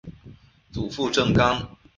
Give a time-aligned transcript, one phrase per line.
[0.73, 1.77] 祖父郑刚。